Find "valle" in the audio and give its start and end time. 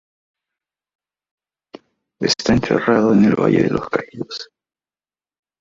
3.35-3.61